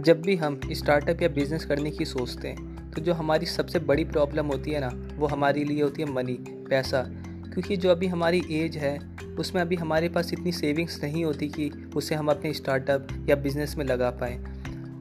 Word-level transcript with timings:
जब 0.00 0.22
भी 0.22 0.36
हम 0.36 0.60
स्टार्टअप 0.72 1.22
या 1.22 1.28
बिज़नेस 1.28 1.64
करने 1.64 1.90
की 1.90 2.04
सोचते 2.04 2.48
हैं 2.48 2.90
तो 2.90 3.02
जो 3.02 3.12
हमारी 3.12 3.46
सबसे 3.46 3.78
बड़ी 3.78 4.04
प्रॉब्लम 4.04 4.46
होती 4.46 4.70
है 4.70 4.80
ना, 4.80 4.90
वो 5.16 5.26
हमारे 5.26 5.64
लिए 5.64 5.82
होती 5.82 6.02
है 6.02 6.12
मनी 6.12 6.38
पैसा। 6.42 7.02
क्योंकि 7.52 7.76
जो 7.76 7.90
अभी 7.90 8.06
हमारी 8.06 8.42
एज 8.50 8.76
है, 8.76 8.98
उसमें 9.38 9.62
अभी 9.62 9.76
हमारे 9.76 10.08
पास 10.08 10.32
इतनी 10.32 10.52
सेविंग्स 10.52 11.02
नहीं 11.02 11.24
होती 11.24 11.48
कि 11.48 11.90
उसे 11.96 12.14
हम 12.14 12.28
अपने 12.28 12.52
स्टार्टअप 12.52 13.08
या 13.28 13.36
बिज़नेस 13.36 13.76
में 13.76 13.84
लगा 13.84 14.10
पाएँ। 14.10 14.38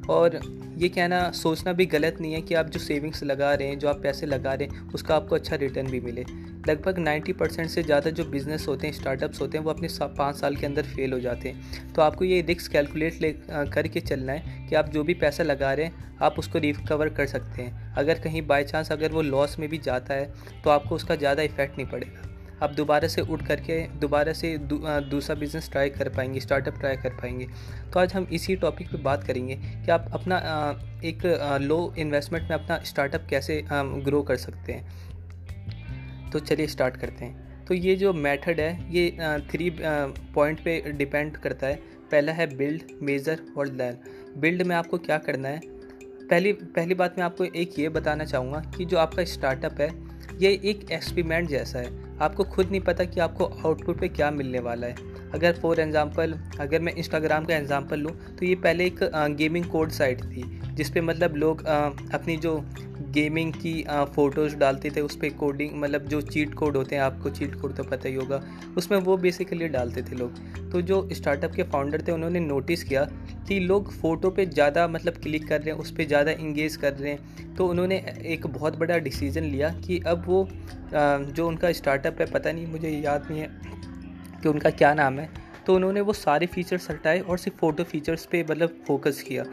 और 0.09 0.39
ये 0.77 0.87
कहना 0.89 1.29
सोचना 1.33 1.71
भी 1.73 1.85
गलत 1.87 2.17
नहीं 2.21 2.33
है 2.33 2.41
कि 2.41 2.53
आप 2.55 2.65
जो 2.65 2.79
सेविंग्स 2.79 3.23
लगा 3.23 3.53
रहे 3.53 3.67
हैं, 3.67 3.79
जो 3.79 3.87
आप 3.89 4.01
पैसे 4.03 4.25
लगा 4.25 4.53
रहे 4.53 4.67
हैं, 4.67 4.89
उसका 4.89 5.15
आपको 5.15 5.35
अच्छा 5.35 5.55
रिटर्न 5.55 5.87
भी 5.87 5.99
मिले। 6.01 6.23
लगभग 6.67 6.99
90 6.99 7.33
परसेंट 7.33 7.69
से 7.69 7.83
ज़्यादा 7.83 8.09
जो 8.09 8.25
बिज़नेस 8.25 8.67
होते 8.67 8.87
हैं 8.87 8.93
स्टार्टअप्स 8.93 9.41
होते 9.41 9.57
हैं, 9.57 9.65
वो 9.65 9.71
अपने 9.71 9.87
पाँच 10.01 10.35
साल 10.35 10.55
के 10.55 10.65
अंदर 10.65 10.83
फेल 10.85 11.13
हो 11.13 11.19
जाते 11.19 11.49
हैं। 11.49 11.93
तो 11.93 12.01
आपको 12.01 12.25
ये 12.25 12.41
रिक्स 12.41 12.67
कैलकुलेट 12.67 13.21
ले 13.21 13.31
करके 13.49 13.99
चलना 14.01 14.33
है 14.33 14.67
कि 14.69 14.75
आप 14.75 14.89
जो 14.89 15.03
भी 15.03 15.13
पैसा 15.15 15.43
लगा 15.43 15.73
रहे 15.73 15.85
हैं, 15.85 16.17
आप 16.21 16.39
उसको 16.39 16.59
रिकवर 16.59 17.09
कर 17.09 17.27
सकते 17.27 17.61
हैं। 17.61 17.93
अगर 17.95 18.19
कहीं 18.19 18.45
बाई 18.47 18.63
चांस 18.63 18.91
अगर 18.91 19.11
वो 19.11 19.21
लॉस 19.21 19.59
में 19.59 19.69
भी 19.69 19.77
जाता 19.79 20.13
है 20.13 20.33
तो 20.63 20.69
आपको 20.69 20.95
उसका 20.95 21.15
ज़्यादा 21.15 21.43
इफ़ेक्ट 21.43 21.77
नहीं 21.77 21.87
पड़ेगा। 21.87 22.28
आप 22.63 22.73
दोबारा 22.73 23.07
से 23.07 23.21
उठ 23.23 23.45
करके 23.47 23.81
दोबारा 23.99 24.33
से 24.33 24.57
दूसरा 24.57 25.35
बिज़नेस 25.35 25.69
ट्राई 25.71 25.89
कर 25.89 26.09
पाएँगे 26.09 26.39
स्टार्टअप 26.39 26.79
ट्राई 26.79 26.95
कर 26.95 27.09
पाएँगे। 27.11 27.47
तो 27.93 27.99
आज 27.99 28.13
हम 28.13 28.27
इसी 28.31 28.55
टॉपिक 28.55 28.91
पे 28.91 28.97
बात 29.03 29.23
करेंगे 29.23 29.55
कि 29.55 29.91
आप 29.91 30.09
अपना 30.13 30.37
एक 31.05 31.25
लो 31.61 31.93
इन्वेस्टमेंट 31.99 32.49
में 32.49 32.57
अपना 32.57 32.79
स्टार्टअप 32.85 33.27
कैसे 33.29 33.63
ग्रो 33.71 34.21
कर 34.23 34.37
सकते 34.37 34.73
हैं। 34.73 36.29
तो 36.31 36.39
चलिए 36.39 36.67
स्टार्ट 36.67 36.97
करते 36.97 37.25
हैं। 37.25 37.65
तो 37.65 37.73
ये 37.73 37.95
जो 37.95 38.13
मेथड 38.13 38.59
है, 38.59 38.93
ये 38.93 39.39
थ्री 39.51 39.69
पॉइंट 39.79 40.59
पे 40.59 40.81
डिपेंड 40.89 41.37
करता 41.37 41.67
है। 41.67 41.75
पहला 42.11 42.31
है 42.31 42.55
बिल्ड 42.57 42.81
मेज़र 43.01 43.41
और 43.57 43.67
लर्न 43.67 43.97
बिल्ड 44.37 44.61
में 44.61 44.75
आपको 44.75 44.97
क्या 44.97 45.17
करना 45.19 45.49
है? 45.49 45.59
पहली 46.29 46.51
पहली 46.53 46.95
बात 46.95 47.15
मैं 47.17 47.25
आपको 47.25 47.43
एक 47.45 47.77
ये 47.79 47.89
बताना 47.89 48.25
चाहूँगा 48.25 48.59
कि 48.77 48.85
जो 48.85 48.97
आपका 48.97 49.23
स्टार्टअप 49.25 49.81
है 49.81 49.89
ये 50.39 50.49
एक 50.63 50.85
एक्सपेरिमेंट 50.91 51.47
जैसा 51.49 51.79
है। 51.79 52.17
आपको 52.21 52.43
खुद 52.45 52.69
नहीं 52.69 52.81
पता 52.81 53.03
कि 53.05 53.19
आपको 53.19 53.45
आउटपुट 53.45 53.99
पे 53.99 54.07
क्या 54.09 54.29
मिलने 54.31 54.59
वाला 54.59 54.87
है। 54.87 55.07
अगर 55.33 55.53
फॉर 55.53 55.79
एग्ज़ाम्पल 55.79 56.33
अगर 56.59 56.81
मैं 56.81 56.93
इंस्टाग्राम 56.93 57.45
का 57.45 57.55
एग्ज़ाम्पल 57.55 57.99
लूँ 57.99 58.11
तो 58.35 58.45
ये 58.45 58.55
पहले 58.57 58.85
एक 58.85 58.99
गेमिंग 59.37 59.65
कोड 59.65 59.89
साइट 59.91 60.21
थी, 60.23 60.43
जिसपे 60.73 61.01
मतलब 61.01 61.35
लोग 61.35 61.65
अपनी 61.65 62.37
जो 62.37 62.55
गेमिंग 63.09 63.53
की 63.53 63.73
फ़ोटोज़ 64.15 64.55
डालते 64.57 64.89
थे 64.89 65.01
उस 65.01 65.15
पर 65.15 65.29
कोडिंग 65.35 65.71
मतलब 65.75 66.05
जो 66.07 66.21
चीट 66.23 66.53
कोड 66.53 66.77
होते 66.77 66.95
हैं, 66.95 67.01
आपको 67.03 67.29
चीट 67.29 67.55
कोड 67.55 67.75
तो 67.75 67.83
पता 67.83 68.09
ही 68.09 68.15
होगा, 68.15 68.41
उसमें 68.77 68.97
वो 68.99 69.17
बेसिकली 69.17 69.67
डालते 69.67 70.01
थे 70.01 70.15
लोग। 70.15 70.37
तो 70.71 70.81
जो 70.81 71.07
स्टार्टअप 71.13 71.53
के 71.53 71.63
फाउंडर 71.65 72.01
थे, 72.01 72.11
उन्होंने 72.11 72.39
नोटिस 72.39 72.83
किया 72.83 73.03
कि 73.47 73.59
लोग 73.59 73.91
फ़ोटो 73.93 74.29
पे 74.29 74.45
ज़्यादा 74.45 74.87
मतलब 74.87 75.17
क्लिक 75.23 75.47
कर 75.47 75.61
रहे 75.61 75.71
हैं 75.71 75.79
उस 75.79 75.91
पर 75.91 76.07
ज़्यादा 76.07 76.31
इंगेज 76.31 76.75
कर 76.75 76.93
रहे 76.93 77.11
हैं। 77.11 77.55
तो 77.55 77.67
उन्होंने 77.67 78.03
एक 78.25 78.47
बहुत 78.47 78.77
बड़ा 78.77 78.97
डिसीज़न 78.99 79.43
लिया 79.45 79.69
कि 79.79 79.99
अब 80.07 80.23
वो 80.27 80.47
जो 80.93 81.47
उनका 81.47 81.71
स्टार्टअप 81.73 82.21
है, 82.21 82.25
पता 82.27 82.51
नहीं, 82.51 82.67
मुझे 82.67 82.89
याद 82.89 83.27
नहीं 83.31 83.39
है 83.41 83.49
कि 84.41 84.49
उनका 84.49 84.69
क्या 84.71 84.93
नाम 84.93 85.19
है 85.19 85.29
तो 85.65 85.75
उन्होंने 85.75 86.01
वो 86.01 86.13
सारे 86.13 86.45
फीचर्स 86.47 86.89
हटाए 86.89 87.19
और 87.19 87.37
सिर्फ़ 87.37 87.57
फ़ोटो 87.59 87.83
फीचर्स 87.83 88.25
पे 88.25 88.43
मतलब 88.43 88.79
फोकस 88.87 89.21
किया। 89.21 89.43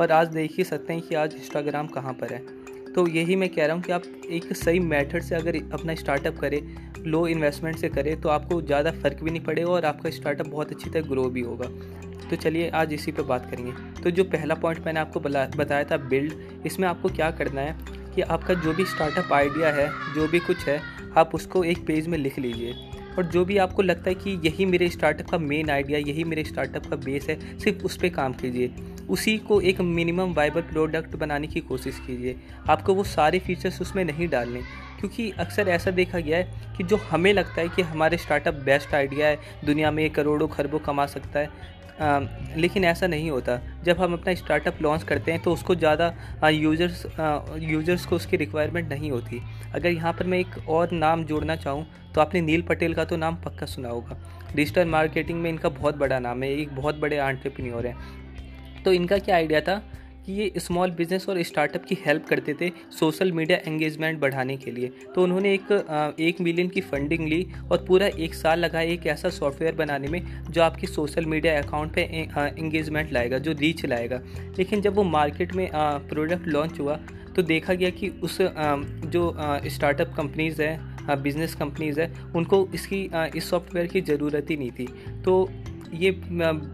और 0.00 0.12
आज 0.12 0.28
देख 0.28 0.56
ही 0.58 0.64
सकते 0.64 0.92
हैं 0.92 1.02
कि 1.02 1.14
आज 1.14 1.34
इंस्टाग्राम 1.34 1.86
कहाँ 1.88 2.12
पर 2.12 2.32
है। 2.32 2.59
तो 2.94 3.06
यही 3.08 3.36
मैं 3.36 3.48
कह 3.48 3.66
रहा 3.66 3.74
हूँ 3.76 3.82
कि 3.82 3.92
आप 3.92 4.02
एक 4.30 4.52
सही 4.54 4.78
मेथड 4.80 5.22
से 5.22 5.34
अगर 5.34 5.56
अपना 5.72 5.94
स्टार्टअप 5.94 6.38
करें 6.38 6.60
लो 7.06 7.26
इन्वेस्टमेंट 7.26 7.76
से 7.76 7.88
करें 7.88 8.20
तो 8.20 8.28
आपको 8.28 8.60
ज़्यादा 8.62 8.90
फ़र्क 8.92 9.22
भी 9.22 9.30
नहीं 9.30 9.42
पड़ेगा 9.42 9.70
और 9.70 9.84
आपका 9.84 10.10
स्टार्टअप 10.10 10.46
बहुत 10.46 10.72
अच्छी 10.72 10.90
तरह 10.90 11.08
ग्रो 11.08 11.28
भी 11.28 11.40
होगा। 11.40 11.68
तो 12.30 12.36
चलिए 12.36 12.68
आज 12.70 12.92
इसी 12.92 13.12
पे 13.12 13.22
बात 13.22 13.50
करेंगे। 13.50 13.72
तो 14.02 14.10
जो 14.10 14.24
पहला 14.26 14.54
पॉइंट 14.54 14.84
मैंने 14.86 15.00
आपको 15.00 15.20
बताया 15.20 15.84
था 15.84 15.96
बिल्ड 15.96 16.66
इसमें 16.66 16.86
आपको 16.88 17.08
क्या 17.08 17.30
करना 17.30 17.60
है 17.60 17.76
कि 18.14 18.22
आपका 18.22 18.54
जो 18.54 18.72
भी 18.74 18.84
स्टार्टअप 18.86 19.32
आइडिया 19.32 19.72
है, 19.72 19.88
जो 20.14 20.28
भी 20.28 20.38
कुछ 20.40 20.66
है, 20.66 20.80
आप 21.16 21.34
उसको 21.34 21.64
एक 21.64 21.86
पेज 21.86 22.08
में 22.08 22.18
लिख 22.18 22.38
लीजिए। 22.38 22.74
और 23.18 23.26
जो 23.26 23.44
भी 23.44 23.56
आपको 23.58 23.82
लगता 23.82 24.10
है 24.10 24.14
कि 24.14 24.30
यही 24.44 24.66
मेरे 24.66 24.88
स्टार्टअप 24.88 25.30
का 25.30 25.38
मेन 25.38 25.70
आइडिया 25.70 25.98
यही 26.00 26.24
मेरे 26.24 26.44
स्टार्टअप 26.44 26.86
का 26.86 26.96
बेस 26.96 27.26
है, 27.30 27.38
सिर्फ़ 27.58 27.84
उस 27.84 27.96
पर 27.96 28.08
काम 28.08 28.32
कीजिए। 28.32 28.74
उसी 29.10 29.36
को 29.40 29.60
एक 29.62 29.80
मिनिमम 29.80 30.32
वाइबल 30.34 30.60
प्रोडक्ट 30.62 31.16
बनाने 31.16 31.46
की 31.46 31.60
कोशिश 31.62 31.98
कीजिए। 32.06 32.36
आपको 32.70 32.94
वो 32.94 33.04
सारे 33.06 33.38
फीचर्स 33.38 33.80
उसमें 33.80 34.04
नहीं 34.04 34.28
डालने 34.28 34.60
क्योंकि 35.00 35.30
अक्सर 35.40 35.68
ऐसा 35.70 35.90
देखा 35.92 36.18
गया 36.20 36.38
है 36.38 36.74
कि 36.76 36.84
जो 36.84 36.96
हमें 37.10 37.32
लगता 37.32 37.60
है 37.60 37.68
कि 37.68 37.82
हमारे 37.84 38.16
स्टार्टअप 38.18 38.54
बेस्ट 38.64 38.94
आइडिया 38.94 39.26
है 39.26 39.38
दुनिया 39.64 39.90
में 39.90 40.08
करोड़ों 40.10 40.48
खरबों 40.48 40.78
कमा 40.80 41.06
सकता 41.08 41.38
है 41.38 41.78
आ, 42.00 42.20
लेकिन 42.56 42.84
ऐसा 42.84 43.06
नहीं 43.06 43.30
होता। 43.30 43.58
जब 43.84 43.98
हम 44.00 44.12
अपना 44.12 44.34
स्टार्टअप 44.34 44.80
लॉन्च 44.82 45.02
करते 45.02 45.32
हैं 45.32 45.40
तो 45.42 45.52
उसको 45.52 45.74
ज़्यादा 45.74 46.48
यूज़र्स 46.48 47.04
यूज़र्स 47.62 48.06
को 48.06 48.16
उसकी 48.16 48.36
रिक्वायरमेंट 48.36 48.88
नहीं 48.88 49.10
होती। 49.10 49.40
अगर 49.74 49.88
यहाँ 49.88 50.12
पर 50.12 50.26
मैं 50.26 50.38
एक 50.38 50.68
और 50.68 50.92
नाम 50.92 51.24
जोड़ना 51.24 51.56
चाहूँ 51.56 51.86
तो 52.14 52.20
आपने 52.20 52.40
नील 52.40 52.62
पटेल 52.62 52.94
का 52.94 53.04
तो 53.04 53.16
नाम 53.16 53.36
पक्का 53.44 53.66
सुना 53.66 53.88
होगा। 53.88 54.16
डिजिटल 54.54 54.88
मार्केटिंग 54.88 55.40
में 55.40 55.50
इनका 55.50 55.68
बहुत 55.70 55.96
बड़ा 55.96 56.18
नाम 56.18 56.42
है 56.42 56.50
एक 56.52 56.74
बहुत 56.76 56.98
बड़े 57.00 57.18
आंट्रप्रन्योर 57.20 57.86
हैं। 57.86 57.96
तो 58.84 58.92
इनका 58.92 59.18
क्या 59.18 59.36
आइडिया 59.36 59.60
था 59.60 59.82
कि 60.26 60.32
ये 60.32 60.52
स्मॉल 60.56 60.90
बिज़नेस 60.90 61.28
और 61.28 61.42
स्टार्टअप 61.42 61.84
की 61.84 61.96
हेल्प 62.06 62.24
करते 62.26 62.54
थे 62.54 62.70
सोशल 62.90 63.30
मीडिया 63.32 63.58
एंगेजमेंट 63.66 64.18
बढ़ाने 64.20 64.56
के 64.56 64.70
लिए। 64.70 64.90
तो 65.14 65.22
उन्होंने 65.22 65.52
एक 65.54 66.16
एक 66.20 66.40
मिलियन 66.40 66.68
की 66.68 66.80
फंडिंग 66.80 67.26
ली 67.28 67.46
और 67.70 67.84
पूरा 67.88 68.06
एक 68.06 68.34
साल 68.34 68.58
लगा 68.58 68.80
एक 68.82 69.06
ऐसा 69.06 69.28
सॉफ्टवेयर 69.30 69.74
बनाने 69.74 70.08
में 70.08 70.20
जो 70.50 70.62
आपकी 70.62 70.86
सोशल 70.86 71.26
मीडिया 71.26 71.58
अकाउंट 71.62 71.94
पे 71.94 72.02
एंगेजमेंट 72.02 73.12
लाएगा, 73.12 73.38
जो 73.38 73.52
रीच 73.52 73.84
लाएगा। 73.86 74.20
लेकिन 74.58 74.80
जब 74.80 74.94
वो 74.94 75.02
मार्केट 75.04 75.54
में 75.54 75.68
प्रोडक्ट 75.72 76.46
लॉन्च 76.48 76.80
हुआ 76.80 76.98
तो 77.36 77.42
देखा 77.44 77.74
गया 77.74 77.90
कि 77.90 78.08
उस 78.22 78.38
जो 78.40 79.34
स्टार्टअप 79.66 80.14
कंपनीज़ 80.16 80.62
हैं 80.62 81.22
बिज़नेस 81.22 81.54
कंपनीज़ 81.54 82.00
है, 82.00 82.12
उनको 82.36 82.66
इसकी 82.74 83.02
इस 83.36 83.50
सॉफ्टवेयर 83.50 83.86
की 83.86 84.00
ज़रूरत 84.02 84.50
ही 84.50 84.56
नहीं 84.56 84.70
थी। 84.70 84.86
तो 85.24 85.48
ये 85.94 86.10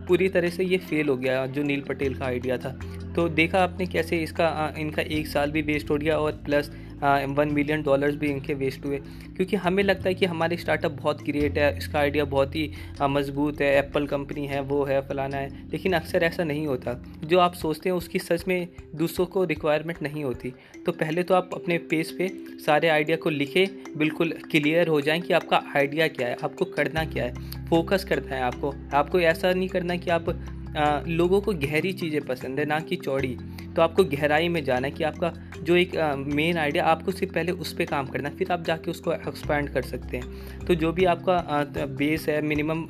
पूरी 0.09 0.29
तरह 0.29 0.51
से 0.51 0.65
ये 0.65 0.79
फेल 0.79 1.09
हो 1.09 1.17
गया 1.17 1.47
जो 1.47 1.63
नील 1.63 1.81
पटेल 1.81 2.15
का 2.15 2.25
आइडिया 2.25 2.57
था। 2.59 2.79
तो 3.17 3.29
देखा 3.29 3.59
आपने 3.59 3.87
कैसे 3.87 4.19
इसका 4.19 4.75
इनका 4.79 5.03
एक 5.03 5.27
साल 5.27 5.51
भी 5.51 5.63
वेस्ट 5.63 5.91
हो 5.91 5.97
गया 5.97 6.19
और 6.19 6.33
प्लस 6.45 6.71
वन 7.03 7.51
मिलियन 7.53 7.83
डॉलर्स 7.83 8.15
भी 8.15 8.31
इनके 8.31 8.55
वेस्ट 8.55 8.85
हुए। 8.87 8.99
क्योंकि 9.37 9.57
हमें 9.57 9.83
लगता 9.85 10.09
है 10.09 10.15
कि 10.15 10.27
हमारी 10.27 10.57
स्टार्टअप 10.57 10.93
बहुत 10.93 11.23
क्रिएट 11.23 11.59
है 11.59 11.77
इसका 11.79 11.99
आइडिया 11.99 12.25
बहुत 12.25 12.57
ही 12.57 12.71
मज़बूत 13.03 13.61
है 13.61 13.75
एप्पल 13.79 14.07
कंपनी 14.07 14.47
है 14.47 14.61
वो 14.63 14.83
है 14.85 15.01
फलाना 15.09 15.37
है। 15.37 15.69
लेकिन 15.71 15.93
अक्सर 15.93 16.23
ऐसा 16.23 16.45
नहीं 16.45 16.67
होता। 16.67 16.95
जो 17.25 17.39
आप 17.39 17.55
सोचते 17.55 17.89
हैं 17.89 17.97
उसकी 17.97 18.19
सच 18.19 18.45
में 18.49 18.69
दूसरों 18.95 19.27
को 19.27 19.45
रिक्वायरमेंट 19.45 20.03
नहीं 20.03 20.25
होती। 20.25 20.53
तो 20.87 20.93
पहले 20.93 21.23
तो 21.23 21.35
आप 21.35 21.51
अपने 21.55 21.79
पेज 21.91 22.17
पे 22.19 22.29
सारे 22.67 22.89
आइडिया 22.89 23.17
को 23.17 23.31
लिखे 23.31 23.69
बिल्कुल 23.97 24.33
क्लियर 24.51 24.89
हो 24.89 25.01
जाएँ 25.01 25.21
कि 25.21 25.33
आपका 25.33 25.63
आइडिया 25.77 26.09
क्या 26.09 26.29
है 26.29 26.37
आपको 26.45 26.65
करना 26.67 27.05
क्या 27.05 27.25
है 27.25 27.67
फोकस 27.67 28.05
करना 28.05 28.35
है 28.37 28.43
आपको। 28.43 28.75
आपको 28.95 29.21
ऐसा 29.21 29.53
नहीं 29.53 29.69
करना 29.69 29.97
कि 29.97 30.11
आप 30.11 30.29
आ, 30.77 31.01
लोगों 31.09 31.41
को 31.41 31.53
गहरी 31.55 31.93
चीज़ें 31.93 32.21
पसंद 32.21 32.59
है 32.61 32.65
ना 32.65 32.79
कि 32.81 32.97
चौड़ी। 32.97 33.37
तो 33.77 33.83
आपको 33.83 34.05
गहराई 34.07 34.49
में 34.49 34.63
जाना 34.65 34.87
है 34.87 34.93
कि 34.93 35.05
आपका 35.05 35.33
जो 35.59 35.77
एक 35.77 35.95
मेन 36.29 36.59
आइडिया 36.59 36.85
आपको 36.87 37.13
सिर्फ़ 37.13 37.35
पहले 37.35 37.53
उस 37.55 37.73
पर 37.73 37.85
काम 37.85 38.07
करना 38.07 38.31
फिर 38.31 38.53
आप 38.53 38.63
जाके 38.65 38.91
उसको 38.91 39.13
एक्सपैंड 39.13 39.69
कर 39.71 39.83
सकते 39.85 40.17
हैं। 40.17 40.65
तो 40.67 40.75
जो 40.75 40.93
भी 40.93 41.05
आपका 41.07 41.65
बेस 41.97 42.29
है 42.29 42.41
मिनिमम 42.43 42.87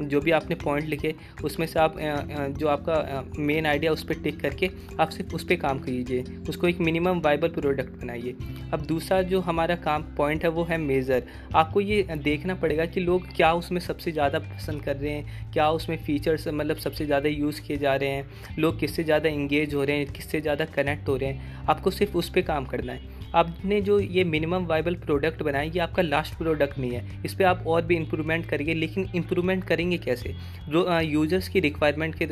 जो 0.00 0.20
भी 0.20 0.30
आपने 0.30 0.54
पॉइंट 0.56 0.86
लिखे, 0.86 1.14
उसमें 1.44 1.66
से 1.66 1.78
आप 1.80 1.94
जो 2.58 2.68
आपका 2.68 3.24
मेन 3.38 3.66
आइडिया 3.66 3.92
उस 3.92 4.04
पर 4.04 4.22
टिक 4.22 4.40
करके 4.40 4.70
आप 5.00 5.08
सिर्फ़ 5.10 5.34
उस 5.34 5.44
पर 5.44 5.56
काम 5.56 5.78
कीजिए। 5.78 6.24
उसको 6.48 6.68
एक 6.68 6.80
मिनिमम 6.80 7.20
वाइबल 7.20 7.48
प्रोडक्ट 7.50 8.00
बनाइए। 8.00 8.36
अब 8.72 8.84
दूसरा 8.86 9.20
जो 9.24 9.40
हमारा 9.40 9.76
काम 9.78 10.02
पॉइंट 10.16 10.44
है, 10.44 10.50
वो 10.50 10.64
है 10.64 10.78
मेज़र 10.78 11.22
आपको 11.54 11.80
ये 11.80 12.02
देखना 12.24 12.54
पड़ेगा 12.56 12.84
कि 12.86 13.00
लोग 13.00 13.26
क्या 13.36 13.52
उसमें 13.54 13.80
सबसे 13.80 14.12
ज़्यादा 14.12 14.38
पसंद 14.38 14.82
कर 14.82 14.96
रहे 14.96 15.12
हैं, 15.12 15.52
क्या 15.52 15.68
उसमें 15.70 15.96
फ़ीचर्स 15.98 16.48
मतलब 16.48 16.76
सबसे 16.78 17.06
ज़्यादा 17.06 17.28
यूज़ 17.28 17.60
किए 17.62 17.76
जा 17.76 17.94
रहे 17.94 18.08
हैं, 18.08 18.28
लोग 18.58 18.78
किससे 18.80 19.04
ज़्यादा 19.04 19.28
इंगेज 19.30 19.74
हो 19.74 19.84
रहे 19.84 19.96
हैं 19.96 20.06
किससे 20.16 20.40
ज़्यादा 20.40 20.64
कनेक्ट 20.66 21.08
हो 21.08 21.16
रहे 21.16 21.30
हैं, 21.30 21.66
आपको 21.66 21.90
सिर्फ़ 21.90 22.16
उस 22.18 22.28
पर 22.30 22.42
काम 22.42 22.64
करना 22.64 22.92
है। 22.92 23.14
आपने 23.34 23.80
जो 23.80 23.98
ये 24.00 24.22
मिनिमम 24.24 24.64
वाइबल 24.66 24.94
प्रोडक्ट 24.96 25.42
बनाया, 25.42 25.64
ये 25.64 25.80
आपका 25.80 26.02
लास्ट 26.02 26.34
प्रोडक्ट 26.34 26.78
नहीं 26.78 26.90
है। 26.90 27.22
इस 27.24 27.34
पर 27.34 27.44
आप 27.44 27.64
और 27.66 27.82
भी 27.82 27.96
इम्प्रूवमेंट 27.96 28.46
करिए 28.46 28.74
लेकिन 28.74 29.08
इम्प्रूवमेंट 29.16 29.64
करेंगे 29.64 29.98
कैसे? 29.98 30.34
जो 30.68 31.00
यूज़र्स 31.00 31.48
की 31.48 31.60
रिक्वायरमेंट 31.60 32.14
के 32.14 32.26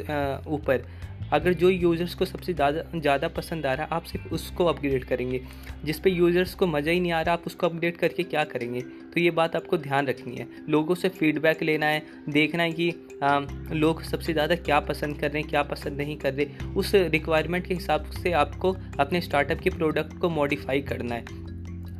ऊपर। 0.50 0.86
अगर 1.34 1.52
जो 1.54 1.68
यूज़र्स 1.70 2.14
को 2.14 2.24
सबसे 2.24 2.52
ज़्यादा 2.54 2.82
ज़्यादा 2.94 3.28
पसंद 3.30 3.66
आ 3.66 3.72
रहा 3.74 3.84
है 3.84 3.90
आप 3.92 4.04
सिर्फ़ 4.04 4.34
उसको 4.34 4.64
अपग्रेड 4.66 5.04
करेंगे। 5.04 5.40
जिस 5.84 5.98
पे 6.00 6.10
यूज़र्स 6.10 6.54
को 6.54 6.66
मज़ा 6.66 6.90
ही 6.90 7.00
नहीं 7.00 7.12
आ 7.12 7.20
रहा 7.20 7.34
आप 7.34 7.42
उसको 7.46 7.66
अपग्रेड 7.66 7.96
करके 7.96 8.22
क्या 8.24 8.44
करेंगे? 8.46 8.80
तो 8.80 9.20
ये 9.20 9.30
बात 9.32 9.56
आपको 9.56 9.76
ध्यान 9.78 10.06
रखनी 10.06 10.36
है। 10.36 10.46
लोगों 10.68 10.94
से 10.94 11.08
फीडबैक 11.10 11.62
लेना 11.62 11.86
है 11.86 12.02
देखना 12.30 12.62
है 12.62 12.72
कि 12.72 12.90
आ, 13.22 13.38
लोग 13.72 14.02
सबसे 14.04 14.32
ज़्यादा 14.32 14.54
क्या 14.56 14.78
पसंद 14.82 15.18
कर 15.18 15.30
रहे 15.30 15.40
हैं 15.40 15.50
क्या 15.50 15.62
पसंद 15.64 15.96
नहीं 15.98 16.16
कर 16.16 16.34
रहे। 16.34 16.72
उस 16.76 16.94
रिक्वायरमेंट 16.94 17.66
के 17.66 17.74
हिसाब 17.74 18.10
से 18.12 18.32
आपको 18.34 18.76
अपने 19.00 19.20
स्टार्टअप 19.20 19.60
के 19.60 19.70
प्रोडक्ट 19.70 20.18
को 20.18 20.28
मॉडिफाई 20.30 20.80
करना 20.82 21.14
है। 21.14 21.42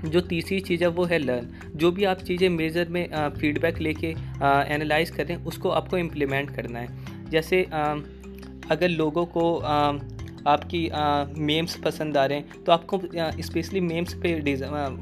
जो 0.05 0.21
तीसरी 0.23 0.59
चीज़ 0.61 0.83
है 0.85 0.89
वो 0.91 1.05
है 1.05 1.19
लर्न 1.19 1.49
जो 1.77 1.91
भी 1.93 2.05
आप 2.05 2.23
चीज़ें 2.23 2.49
मेज़र 2.51 2.89
में 2.89 3.07
फीडबैक 3.39 3.79
लेके 3.81 4.09
एनालाइज 4.75 5.11
करें 5.11 5.37
उसको 5.37 5.71
आपको 5.73 5.99
इम्प्लीमेंट 5.99 6.55
करना 6.57 6.79
है। 6.79 7.31
जैसे 7.31 7.63
आ, 7.65 7.95
अगर 8.70 8.88
लोगों 8.88 9.25
को 9.26 9.56
आ, 9.58 9.93
आपकी 10.46 10.78
मेम्स 11.40 11.76
पसंद 11.76 12.16
आ 12.16 12.25
रहे 12.26 12.38
हैं 12.38 12.62
तो 12.64 12.72
आपको 12.72 13.00
स्पेशली 13.43 13.81
मेम्स 13.81 14.14
पे 14.14 14.34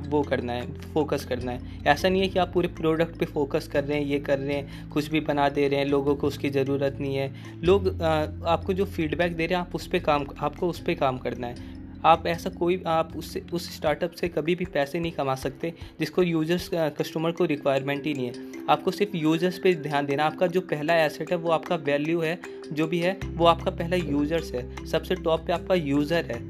वो 0.08 0.22
करना 0.22 0.52
है 0.52 0.66
फोकस 0.92 1.24
करना 1.24 1.52
है। 1.52 1.82
ऐसा 1.86 2.08
नहीं 2.08 2.22
है 2.22 2.28
कि 2.28 2.38
आप 2.38 2.52
पूरे 2.52 2.68
प्रोडक्ट 2.70 3.18
पे 3.18 3.26
फोकस 3.26 3.68
कर 3.68 3.84
रहे 3.84 3.98
हैं 3.98 4.04
ये 4.06 4.18
कर 4.20 4.38
रहे 4.38 4.56
हैं 4.56 4.88
कुछ 4.90 5.10
भी 5.10 5.20
बना 5.22 5.48
दे 5.48 5.66
रहे 5.68 5.78
हैं 5.78 5.86
लोगों 5.86 6.14
को 6.16 6.26
उसकी 6.26 6.50
ज़रूरत 6.50 6.98
नहीं 7.00 7.16
है। 7.16 7.30
लोग 7.62 7.88
आ, 8.02 8.10
आपको 8.52 8.72
जो 8.72 8.84
फीडबैक 8.86 9.36
दे 9.36 9.46
रहे 9.46 9.58
हैं 9.58 9.66
आप 9.66 9.74
उस 9.74 9.86
पर 9.86 9.98
काम 10.00 10.26
आपको 10.38 10.68
उस 10.68 10.80
पर 10.80 10.94
काम 10.94 11.18
करना 11.18 11.46
है। 11.46 11.71
आप 12.04 12.26
ऐसा 12.26 12.50
कोई, 12.50 12.82
आप 12.86 13.12
उससे, 13.16 13.42
उस 13.52 13.68
स्टार्टअप 13.76 14.12
से 14.12 14.28
कभी 14.28 14.54
भी 14.54 14.64
पैसे 14.64 15.00
नहीं 15.00 15.12
कमा 15.12 15.34
सकते, 15.34 15.72
जिसको 16.00 16.22
यूज़र्स 16.22 16.68
कस्टमर 16.98 17.32
को 17.32 17.44
रिक्वायरमेंट 17.44 18.06
ही 18.06 18.14
नहीं 18.14 18.26
है। 18.26 18.50
आपको 18.70 18.90
सिर्फ़ 18.90 19.16
यूज़र्स 19.16 19.58
पे 19.58 19.74
ध्यान 19.74 20.06
देना 20.06 20.24
आपका 20.24 20.46
जो 20.46 20.60
पहला 20.62 20.94
एसेट 21.04 21.30
है, 21.30 21.36
वो 21.36 21.50
आपका 21.50 21.76
वैल्यू 21.76 22.20
है, 22.20 22.38
जो 22.72 22.86
भी 22.86 22.98
है, 22.98 23.18
वो 23.26 23.46
आपका 23.46 23.70
पहला 23.70 23.96
यूज़र्स 23.96 24.52
है। 24.54 24.86
सबसे 24.86 25.14
टॉप 25.14 25.46
पे 25.46 25.52
आपका 25.52 25.74
यूज़र 25.74 26.30
है। 26.32 26.40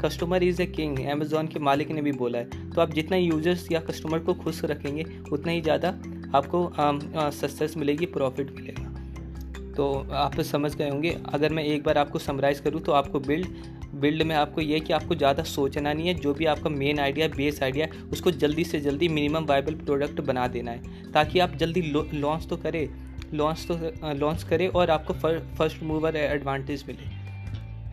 Customer 0.00 0.42
is 0.42 0.62
a 0.62 0.66
king 0.66 0.98
Amazon 1.08 1.46
के 1.46 1.58
मालिक 1.58 1.90
ने 1.90 2.02
भी 2.02 2.12
बोला 2.12 2.38
है। 2.38 2.70
तो 2.70 2.80
आप 2.80 2.92
जितना 2.92 3.16
यूज़र्स 3.16 3.66
या 3.72 3.80
कस्टमर 3.80 4.18
को 4.18 4.34
खुश 4.34 4.64
रखेंगे, 4.64 5.04
उतना 5.32 5.52
ही 5.52 5.60
ज़्यादा 5.60 5.88
आपको 6.34 6.70
सक्सेस 7.32 7.76
मिलेगी 7.76 8.06
प्रॉफिट 8.08 8.54
मिलेगा। 8.56 8.88
तो 9.72 9.92
आप 10.12 10.40
समझ 10.42 10.74
गए 10.74 10.88
होंगे। 10.88 11.16
अगर 11.28 11.52
मैं 11.52 11.64
एक 11.64 11.82
बार 11.82 11.98
आपको 11.98 12.18
समराइज़ 12.18 12.62
करूँ 12.62 12.80
तो 12.80 12.92
आपको 12.92 13.20
बिल्ड 13.20 13.46
बिल्ड 14.00 14.22
में 14.22 14.34
आपको 14.36 14.60
ये 14.60 14.80
कि 14.80 14.92
आपको 14.92 15.14
ज़्यादा 15.14 15.42
सोचना 15.44 15.92
नहीं 15.92 16.08
है, 16.08 16.14
जो 16.14 16.34
भी 16.34 16.44
आपका 16.46 16.70
मेन 16.70 16.98
आइडिया 17.00 17.28
बेस 17.28 17.62
आइडिया 17.62 17.86
है 17.86 18.02
उसको 18.12 18.30
जल्दी 18.32 18.64
से 18.64 18.80
जल्दी 18.80 19.08
मिनिमम 19.10 19.44
वाइबल 19.46 19.74
प्रोडक्ट 19.76 20.20
बना 20.22 20.46
देना 20.48 20.70
है। 20.70 21.12
ताकि 21.12 21.38
आप 21.38 21.56
जल्दी 21.56 21.82
लॉन्च 21.82 22.46
तो 22.48 22.56
करें 22.56 22.86
लॉन्च 23.34 23.66
तो 23.68 24.12
लॉन्च 24.14 24.42
करें 24.42 24.66
और 24.68 24.90
आपको 24.90 25.14
फ़र्स्ट 25.14 25.82
मूवर 25.82 26.16
एडवांटेज 26.16 26.84
मिले। 26.88 27.18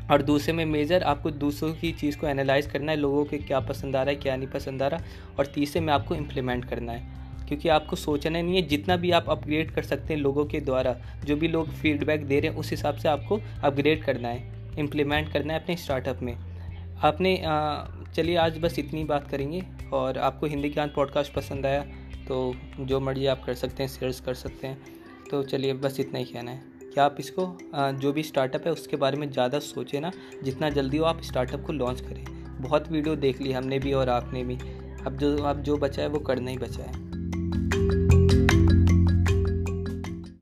और 0.08 0.22
दूसरे 0.22 0.54
में 0.54 0.66
मेजर 0.66 1.04
आपको 1.04 1.32
दूसरों 1.32 1.74
की 1.74 1.92
चीज़ 1.92 2.18
को 2.18 2.28
एनालाइज 2.28 2.68
करना 2.68 2.92
है, 2.92 2.98
लोगों 2.98 3.24
के 3.26 3.38
क्या 3.38 3.60
पसंद 3.60 3.96
आ 3.96 4.02
रहा 4.04 4.10
है, 4.10 4.16
क्या 4.16 4.36
नहीं 4.36 4.48
पसंद 4.48 4.84
आ 4.84 4.88
रहा, 4.88 5.02
और 5.40 5.46
तीसरे 5.46 5.82
में 5.82 5.94
आपको 5.94 6.16
इम्प्लीमेंट 6.16 6.66
करना 6.66 6.92
है। 6.92 7.16
क्योंकि 7.48 7.70
आपको 7.70 7.96
सोचना 7.96 8.42
नहीं 8.42 8.56
है, 8.56 8.62
जितना 8.62 8.96
भी 8.96 9.12
आप 9.12 9.30
अपग्रेड 9.30 9.72
कर 9.72 9.84
सकते 9.84 10.14
हैं 10.14 10.22
लोगों 10.22 10.46
के 10.46 10.60
द्वारा, 10.60 10.96
जो 11.26 11.36
भी 11.36 11.48
लोग 11.48 11.70
फीडबैक 11.72 12.26
दे 12.26 12.40
रहे 12.40 12.52
हैं, 12.52 12.58
उस 12.58 12.72
हिसाब 12.72 12.96
से 12.96 13.10
आपको 13.10 13.40
अपग्रेड 13.64 14.04
करना 14.04 14.28
है। 14.28 14.57
इम्प्लीमेंट 14.78 15.32
करना 15.34 15.54
है 15.54 15.60
अपने 15.60 15.76
स्टार्टअप 15.78 16.22
में। 16.22 16.36
आपने 17.04 17.42
चलिए 18.16 18.36
आज 18.38 18.58
बस 18.58 18.80
इतनी 18.80 19.04
बात 19.06 19.30
करेंगे 19.30 19.62
और 19.94 20.18
आपको 20.20 20.46
हिंदी 20.46 20.70
ज्ञान 20.70 20.92
पॉडकास्ट 20.96 21.34
पसंद 21.34 21.66
आया 21.66 21.82
तो 22.28 22.54
जो 22.80 23.00
मर्ज़ी 23.00 23.26
आप 23.28 23.44
कर 23.46 23.54
सकते 23.56 23.84
हैं 23.84 23.90
शेयर्स 23.90 24.20
कर 24.20 24.34
सकते 24.36 24.68
हैं। 24.68 24.78
तो 25.32 25.42
चलिए 25.44 25.74
बस 25.76 26.00
इतना 26.00 26.20
ही 26.20 26.26
कहना 26.26 26.52
है 26.52 26.62
कि 26.84 27.00
आप 27.02 27.16
इसको 27.20 27.46
जो 28.02 28.12
भी 28.12 28.24
स्टार्टअप 28.24 28.66
है 28.66 28.72
उसके 28.72 28.98
बारे 28.98 29.18
में 29.18 29.30
ज़्यादा 29.32 29.60
सोचें 29.62 30.00
ना, 30.02 30.12
जितना 30.44 30.70
जल्दी 30.70 30.98
हो 30.98 31.06
आप 31.06 31.22
स्टार्टअप 31.24 31.66
को 31.66 31.74
लॉन्च 31.74 32.02
करें। 32.02 32.24
बहुत 32.62 32.92
वीडियो 32.92 33.16
देख 33.18 33.42
ली 33.42 33.52
हमने 33.52 33.80
भी 33.80 33.94
और 33.94 34.10
आपने 34.10 34.44
भी। 34.44 34.58
अब 35.06 35.18
जो 35.18 35.36
अब 35.40 35.62
जो 35.64 35.78
बचा 35.78 36.02
है 36.02 36.08
वो 36.08 36.20
करना 36.22 36.52
ही 36.52 36.58
बचा 36.58 36.84
है। 36.84 37.07